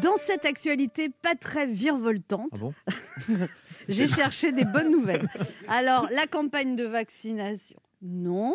Dans 0.00 0.16
cette 0.16 0.44
actualité 0.44 1.08
pas 1.08 1.34
très 1.34 1.66
virevoltante, 1.66 2.48
Ah 2.52 2.58
bon 2.58 2.74
j'ai 3.88 4.06
cherché 4.06 4.52
des 4.52 4.64
bonnes 4.64 4.90
nouvelles. 4.90 5.28
Alors, 5.68 6.08
la 6.10 6.26
campagne 6.26 6.76
de 6.76 6.84
vaccination, 6.84 7.78
non. 8.02 8.54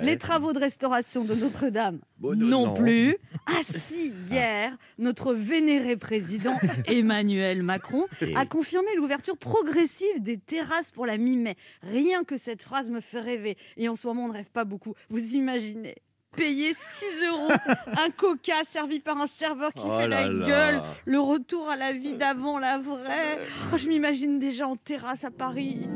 Les 0.00 0.16
travaux 0.16 0.52
de 0.54 0.58
restauration 0.58 1.24
de 1.24 1.34
Notre-Dame, 1.34 2.00
Bon, 2.18 2.34
non, 2.38 2.66
non. 2.66 2.74
plus. 2.74 3.16
Ah 3.46 3.60
si, 3.62 4.12
hier, 4.30 4.76
notre 4.98 5.34
vénéré 5.34 5.96
président 5.96 6.56
Emmanuel 6.86 7.62
Macron 7.62 8.04
a 8.34 8.46
confirmé 8.46 8.88
l'ouverture 8.96 9.36
progressive 9.36 10.22
des 10.22 10.38
terrasses 10.38 10.90
pour 10.92 11.04
la 11.04 11.18
mi-mai. 11.18 11.56
Rien 11.82 12.24
que 12.24 12.36
cette 12.38 12.62
phrase 12.62 12.90
me 12.90 13.00
fait 13.00 13.20
rêver. 13.20 13.56
Et 13.76 13.88
en 13.88 13.94
ce 13.96 14.06
moment, 14.06 14.24
on 14.24 14.28
ne 14.28 14.32
rêve 14.34 14.50
pas 14.50 14.64
beaucoup. 14.64 14.94
Vous 15.10 15.34
imaginez 15.34 15.96
payer 16.36 16.74
6 16.74 17.26
euros 17.28 17.48
un 17.96 18.10
coca 18.10 18.62
servi 18.70 19.00
par 19.00 19.18
un 19.18 19.26
serveur 19.26 19.72
qui 19.72 19.84
Oh 19.86 19.98
fait 19.98 20.08
la 20.08 20.28
gueule, 20.28 20.82
le 21.04 21.18
retour 21.18 21.68
à 21.68 21.76
la 21.76 21.92
vie 21.92 22.12
d'avant, 22.12 22.58
la 22.58 22.78
vraie. 22.78 23.38
Oh, 23.72 23.76
je 23.78 23.88
m'imagine 23.88 24.38
déjà 24.38 24.66
en 24.68 24.76
terrasse 24.76 25.24
à 25.24 25.30
Paris. 25.30 25.86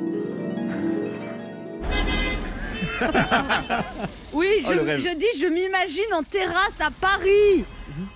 Oui, 4.33 4.49
je, 4.63 4.75
Oh, 4.75 4.99
je 4.99 5.15
dis, 5.17 5.41
je 5.41 5.47
m'imagine 5.47 6.13
en 6.13 6.23
terrasse 6.23 6.81
à 6.81 6.91
Paris. 6.91 7.65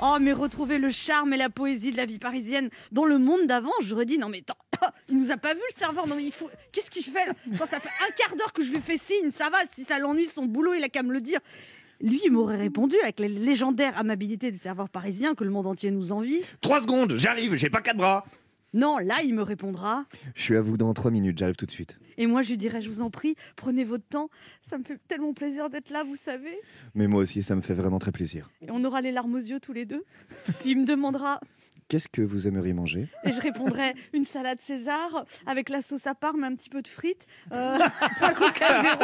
Oh, 0.01 0.17
mais 0.21 0.33
retrouver 0.33 0.79
le 0.79 0.91
charme 0.91 1.33
et 1.33 1.37
la 1.37 1.49
poésie 1.49 1.91
de 1.91 1.97
la 1.97 2.05
vie 2.07 2.19
parisienne 2.19 2.71
dans 2.93 3.05
le 3.05 3.19
monde 3.19 3.47
d'avant, 3.47 3.73
je 3.83 3.95
redis, 3.95 4.19
non 4.19 4.29
mais 4.29 4.41
attends, 4.41 4.59
il 5.09 5.17
nous 5.17 5.31
a 5.31 5.37
pas 5.37 5.55
vu 5.55 5.61
le 5.61 5.79
serveur, 5.79 6.07
non 6.07 6.17
mais 6.17 6.25
il 6.25 6.33
faut, 6.33 6.51
qu'est-ce 6.73 6.91
qu'il 6.91 7.03
fait 7.05 7.27
là? 7.27 7.33
Ça 7.67 7.81
fait 7.81 7.89
un 8.07 8.11
quart 8.17 8.37
d'heure 8.37 8.53
que 8.53 8.63
je 8.63 8.73
lui 8.73 8.81
fais 8.81 8.97
signe, 8.97 9.31
ça 9.37 9.51
va, 9.51 9.59
si 9.75 9.85
ça 9.85 9.99
l'ennuie 9.99 10.27
son 10.27 10.45
boulot, 10.47 10.75
il 10.75 10.85
a 10.85 10.89
qu'à 10.89 11.03
me 11.03 11.13
le 11.13 11.21
dire. 11.21 11.41
Lui, 12.01 12.21
il 12.25 12.33
m'aurait 12.33 12.57
répondu 12.57 12.97
avec 13.03 13.21
la 13.21 13.29
légendaire 13.29 13.99
amabilité 13.99 14.51
des 14.51 14.59
serveurs 14.59 14.89
parisiens 14.89 15.35
que 15.35 15.45
le 15.45 15.51
monde 15.51 15.67
entier 15.67 15.91
nous 15.91 16.13
envie. 16.13 16.41
Trois 16.61 16.81
secondes, 16.81 17.15
j'arrive, 17.17 17.55
j'ai 17.55 17.71
pas 17.71 17.81
quatre 17.81 17.97
bras. 17.97 18.25
Non, 18.73 18.99
là, 18.99 19.23
il 19.23 19.35
me 19.35 19.43
répondra. 19.43 20.05
Je 20.35 20.43
suis 20.43 20.57
à 20.57 20.61
vous 20.61 20.77
dans 20.77 20.93
trois 20.95 21.13
minutes, 21.13 21.39
j'arrive 21.39 21.55
tout 21.55 21.67
de 21.67 21.71
suite. 21.71 22.01
Et 22.17 22.27
moi, 22.27 22.43
je 22.43 22.51
lui 22.51 22.57
dirai, 22.59 22.83
je 22.83 22.91
vous 22.91 23.03
en 23.03 23.11
prie, 23.11 23.37
prenez 23.55 23.85
votre 23.85 24.05
temps. 24.05 24.31
Ça 24.63 24.79
me 24.79 24.85
fait 24.85 24.99
tellement 25.07 25.33
plaisir 25.33 25.71
d'être 25.71 25.91
là, 25.91 26.03
vous 26.03 26.17
savez. 26.17 26.59
Mais 26.95 27.07
moi 27.07 27.23
aussi, 27.23 27.43
ça 27.43 27.55
me 27.55 27.61
fait 27.61 27.75
vraiment 27.75 28.01
très 28.01 28.11
plaisir. 28.11 28.51
Et 28.63 28.71
on 28.71 28.83
aura 28.85 29.01
les 29.01 29.13
larmes 29.13 29.35
aux 29.35 29.39
yeux 29.39 29.61
tous 29.61 29.73
les 29.73 29.85
deux. 29.85 30.05
Puis 30.61 30.73
il 30.73 30.81
me 30.81 30.87
demandera, 30.87 31.41
Qu'est-ce 31.95 32.09
que 32.09 32.23
vous 32.23 32.49
aimeriez 32.49 32.73
manger? 32.73 33.07
Et 33.23 33.31
je 33.31 33.41
répondrai, 33.41 33.95
une 34.13 34.25
salade 34.25 34.59
César 34.61 35.25
avec 35.47 35.69
la 35.69 35.81
sauce 35.81 36.09
à 36.09 36.17
part, 36.17 36.35
mais 36.35 36.49
un 36.49 36.57
petit 36.57 36.69
peu 36.69 36.83
de 36.83 36.89
frites, 36.89 37.25
euh, 37.53 37.79
un 38.21 38.33
coca 38.33 38.83
zéro, 38.83 38.99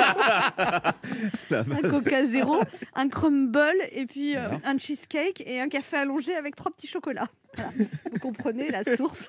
un 1.52 1.88
coca 1.88 2.26
zéro, 2.26 2.60
un 2.96 3.08
crumble, 3.08 3.76
et 3.92 4.06
puis 4.06 4.36
euh, 4.36 4.48
un 4.64 4.76
cheesecake 4.76 5.40
et 5.46 5.60
un 5.60 5.68
café 5.68 5.98
allongé 5.98 6.34
avec 6.34 6.56
trois 6.56 6.72
petits 6.72 6.88
chocolats. 6.88 7.28
Voilà. 7.56 7.70
Vous 8.12 8.18
comprenez 8.20 8.70
la 8.70 8.84
source 8.84 9.28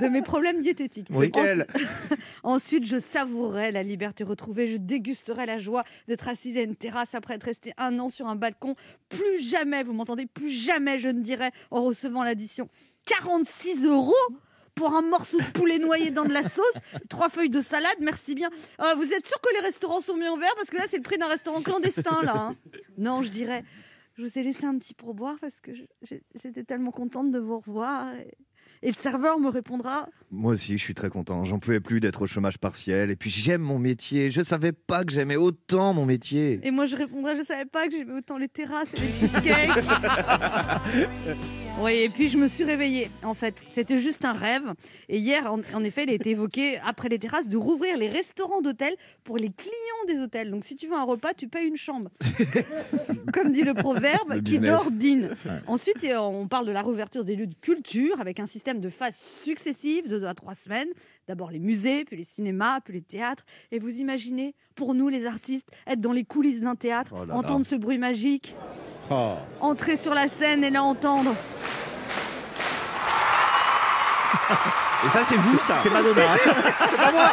de 0.00 0.08
mes 0.08 0.22
problèmes 0.22 0.60
diététiques. 0.60 1.08
Ensuite- 1.36 1.66
Ensuite, 2.42 2.86
je 2.86 2.98
savourerai 2.98 3.72
la 3.72 3.82
liberté 3.82 4.24
retrouvée. 4.24 4.66
Je 4.66 4.76
dégusterai 4.78 5.46
la 5.46 5.58
joie 5.58 5.84
d'être 6.08 6.28
assise 6.28 6.56
à 6.56 6.62
une 6.62 6.76
terrasse 6.76 7.14
après 7.14 7.34
être 7.34 7.44
resté 7.44 7.72
un 7.76 7.98
an 7.98 8.08
sur 8.08 8.26
un 8.26 8.36
balcon. 8.36 8.74
Plus 9.08 9.42
jamais, 9.42 9.82
vous 9.82 9.92
m'entendez, 9.92 10.26
plus 10.26 10.50
jamais 10.50 10.98
je 10.98 11.08
ne 11.08 11.20
dirai 11.20 11.50
en 11.70 11.82
recevant 11.82 12.24
l'addition 12.24 12.68
46 13.06 13.84
euros 13.86 14.14
pour 14.74 14.94
un 14.94 15.02
morceau 15.02 15.38
de 15.38 15.44
poulet 15.52 15.78
noyé 15.78 16.10
dans 16.10 16.24
de 16.24 16.32
la 16.32 16.48
sauce, 16.48 16.64
trois 17.10 17.28
feuilles 17.28 17.50
de 17.50 17.60
salade, 17.60 17.96
merci 18.00 18.34
bien. 18.34 18.48
Euh, 18.80 18.94
vous 18.94 19.12
êtes 19.12 19.26
sûr 19.26 19.38
que 19.42 19.52
les 19.54 19.60
restaurants 19.60 20.00
sont 20.00 20.16
mis 20.16 20.26
en 20.26 20.38
vert 20.38 20.52
Parce 20.56 20.70
que 20.70 20.76
là, 20.78 20.84
c'est 20.90 20.96
le 20.96 21.02
prix 21.02 21.18
d'un 21.18 21.26
restaurant 21.26 21.60
clandestin, 21.60 22.22
là. 22.22 22.34
hein. 22.34 22.56
Non, 22.96 23.22
je 23.22 23.28
dirais, 23.28 23.64
je 24.16 24.22
vous 24.22 24.38
ai 24.38 24.42
laissé 24.42 24.64
un 24.64 24.76
petit 24.78 24.94
pourboire 24.94 25.36
parce 25.40 25.60
que 25.60 25.72
j'étais 26.34 26.64
tellement 26.64 26.90
contente 26.90 27.30
de 27.30 27.38
vous 27.38 27.58
revoir. 27.58 28.14
Et, 28.14 28.34
et 28.84 28.88
le 28.88 28.96
serveur 28.96 29.38
me 29.38 29.48
répondra, 29.48 30.08
Moi 30.30 30.52
aussi, 30.52 30.76
je 30.76 30.82
suis 30.82 30.94
très 30.94 31.08
content. 31.08 31.44
J'en 31.44 31.60
pouvais 31.60 31.78
plus 31.80 32.00
d'être 32.00 32.22
au 32.22 32.26
chômage 32.26 32.58
partiel. 32.58 33.10
Et 33.10 33.16
puis, 33.16 33.30
j'aime 33.30 33.62
mon 33.62 33.78
métier. 33.78 34.30
Je 34.30 34.42
savais 34.42 34.72
pas 34.72 35.04
que 35.04 35.12
j'aimais 35.12 35.36
autant 35.36 35.94
mon 35.94 36.04
métier. 36.04 36.58
Et 36.64 36.72
moi, 36.72 36.86
je 36.86 36.96
répondrais, 36.96 37.36
je 37.36 37.44
savais 37.44 37.64
pas 37.64 37.86
que 37.86 37.92
j'aimais 37.92 38.14
autant 38.14 38.38
les 38.38 38.48
terrasses 38.48 38.92
et 38.94 39.00
les 39.00 39.12
cheesecakes. 39.12 39.84
oui, 41.80 41.92
et 42.04 42.08
puis 42.10 42.28
je 42.28 42.38
me 42.38 42.46
suis 42.48 42.64
réveillée. 42.64 43.10
En 43.24 43.34
fait, 43.34 43.56
c'était 43.70 43.98
juste 43.98 44.24
un 44.24 44.34
rêve. 44.34 44.62
Et 45.08 45.18
hier, 45.18 45.50
en, 45.52 45.60
en 45.74 45.84
effet, 45.84 46.04
il 46.04 46.10
a 46.10 46.12
été 46.12 46.30
évoqué, 46.30 46.78
après 46.84 47.08
les 47.08 47.18
terrasses, 47.18 47.48
de 47.48 47.56
rouvrir 47.56 47.96
les 47.96 48.08
restaurants 48.08 48.60
d'hôtels 48.60 48.94
pour 49.24 49.36
les 49.38 49.50
clients 49.50 49.72
des 50.06 50.18
hôtels. 50.20 50.50
Donc, 50.50 50.64
si 50.64 50.76
tu 50.76 50.86
veux 50.86 50.94
un 50.94 51.02
repas, 51.02 51.34
tu 51.34 51.48
payes 51.48 51.66
une 51.66 51.76
chambre. 51.76 52.10
Comme 53.32 53.50
dit 53.52 53.62
le 53.62 53.74
proverbe, 53.74 54.30
Le 54.30 54.36
qui 54.36 54.52
business. 54.58 54.68
dort 54.70 54.90
dîne. 54.90 55.34
Ensuite, 55.66 56.04
euh, 56.04 56.18
on 56.18 56.46
parle 56.46 56.66
de 56.66 56.72
la 56.72 56.82
réouverture 56.82 57.24
des 57.24 57.34
lieux 57.36 57.46
de 57.48 57.54
culture 57.60 58.20
avec 58.20 58.38
un 58.38 58.46
système 58.46 58.78
de 58.80 58.88
phases 58.88 59.16
successives 59.16 60.08
de 60.08 60.18
deux 60.18 60.26
à 60.26 60.34
trois 60.34 60.54
semaines. 60.54 60.88
D'abord 61.26 61.50
les 61.50 61.58
musées, 61.58 62.04
puis 62.04 62.16
les 62.16 62.24
cinémas, 62.24 62.80
puis 62.80 62.94
les 62.94 63.02
théâtres. 63.02 63.44
Et 63.72 63.78
vous 63.78 63.98
imaginez, 64.00 64.54
pour 64.76 64.94
nous 64.94 65.08
les 65.08 65.26
artistes, 65.26 65.68
être 65.86 66.00
dans 66.00 66.12
les 66.12 66.24
coulisses 66.24 66.60
d'un 66.60 66.76
théâtre, 66.76 67.12
Oh 67.14 67.20
là 67.20 67.26
là. 67.26 67.36
entendre 67.36 67.64
ce 67.66 67.74
bruit 67.76 67.98
magique, 67.98 68.54
Oh. 69.10 69.34
entrer 69.60 69.96
sur 69.96 70.14
la 70.14 70.28
scène 70.28 70.62
et 70.64 70.70
là 70.70 70.82
entendre. 70.82 71.34
Et 75.04 75.08
ça, 75.08 75.24
c'est 75.24 75.36
vous, 75.36 75.58
ça 75.58 75.76
C'est 75.82 75.90
Madonna. 75.90 76.22
c'est 76.44 76.96
pas 76.96 77.12
moi. 77.12 77.32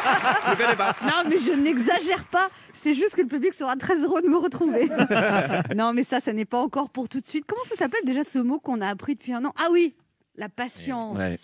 Je 0.49 0.55
connais 0.55 0.75
pas. 0.75 0.95
Non, 1.03 1.29
mais 1.29 1.37
je 1.37 1.51
n'exagère 1.51 2.23
pas. 2.25 2.49
C'est 2.73 2.93
juste 2.93 3.15
que 3.15 3.21
le 3.21 3.27
public 3.27 3.53
sera 3.53 3.75
très 3.75 4.03
heureux 4.03 4.21
de 4.21 4.27
me 4.27 4.37
retrouver. 4.37 4.89
non, 5.75 5.93
mais 5.93 6.03
ça, 6.03 6.19
ça 6.19 6.33
n'est 6.33 6.45
pas 6.45 6.59
encore 6.59 6.89
pour 6.89 7.09
tout 7.09 7.19
de 7.19 7.25
suite. 7.25 7.45
Comment 7.47 7.63
ça 7.65 7.75
s'appelle 7.75 8.01
déjà 8.05 8.23
ce 8.23 8.39
mot 8.39 8.59
qu'on 8.59 8.81
a 8.81 8.87
appris 8.87 9.15
depuis 9.15 9.33
un 9.33 9.45
an? 9.45 9.53
Ah 9.57 9.67
oui, 9.71 9.95
la 10.35 10.49
patience. 10.49 11.17
Ouais. 11.17 11.37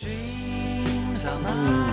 Bravo. 1.42 1.86